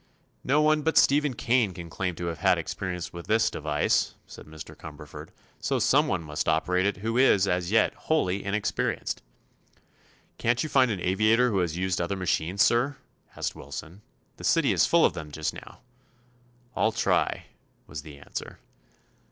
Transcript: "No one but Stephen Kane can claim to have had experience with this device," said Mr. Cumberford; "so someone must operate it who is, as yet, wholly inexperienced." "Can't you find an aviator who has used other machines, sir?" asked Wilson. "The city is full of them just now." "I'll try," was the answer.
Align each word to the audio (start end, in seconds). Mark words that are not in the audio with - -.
"No 0.43 0.63
one 0.63 0.81
but 0.81 0.97
Stephen 0.97 1.35
Kane 1.35 1.75
can 1.75 1.87
claim 1.87 2.15
to 2.15 2.25
have 2.25 2.39
had 2.39 2.57
experience 2.57 3.13
with 3.13 3.27
this 3.27 3.51
device," 3.51 4.15
said 4.25 4.47
Mr. 4.47 4.75
Cumberford; 4.75 5.29
"so 5.59 5.77
someone 5.77 6.23
must 6.23 6.49
operate 6.49 6.87
it 6.87 6.97
who 7.05 7.19
is, 7.19 7.47
as 7.47 7.69
yet, 7.69 7.93
wholly 7.93 8.43
inexperienced." 8.43 9.21
"Can't 10.39 10.63
you 10.63 10.69
find 10.69 10.89
an 10.89 11.01
aviator 11.01 11.51
who 11.51 11.59
has 11.59 11.77
used 11.77 12.01
other 12.01 12.15
machines, 12.15 12.63
sir?" 12.63 12.97
asked 13.35 13.55
Wilson. 13.55 14.01
"The 14.37 14.43
city 14.43 14.73
is 14.73 14.87
full 14.87 15.05
of 15.05 15.13
them 15.13 15.31
just 15.31 15.53
now." 15.53 15.81
"I'll 16.75 16.91
try," 16.91 17.45
was 17.85 18.01
the 18.01 18.17
answer. 18.17 18.57